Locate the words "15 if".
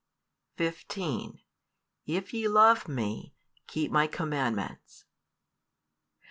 0.57-2.33